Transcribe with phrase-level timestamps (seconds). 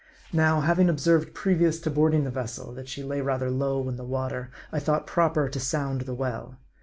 [0.33, 4.03] Now, having observed, previous to boarding the vessel, that she lay rather low in the
[4.03, 6.57] water, I thought proper to sound the well.